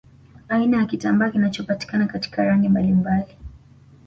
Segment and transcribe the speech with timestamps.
[0.49, 3.37] Aina ya kitambaa kinachopatikana katika rangi mbalimbali